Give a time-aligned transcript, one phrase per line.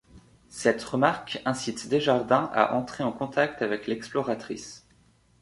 [0.49, 4.87] Cette remarque incite Desjardins à entrer en contact avec l'exploratrice.